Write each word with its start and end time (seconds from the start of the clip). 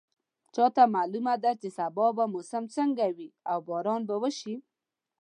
چا 0.55 0.65
ته 0.75 0.83
معلومه 0.95 1.33
ده 1.43 1.51
چې 1.61 1.67
سبا 1.77 2.07
به 2.17 2.23
موسم 2.33 2.63
څنګه 2.75 3.05
وي 3.17 3.29
او 3.51 3.57
باران 3.67 4.01
به 4.09 4.15
وشي 4.21 4.55